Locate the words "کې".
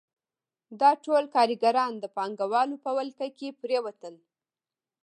3.37-3.57